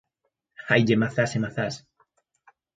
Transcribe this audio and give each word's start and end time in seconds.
Haille 0.69 0.95
mazás 1.01 1.31
e 1.37 1.39
mazás. 1.43 1.75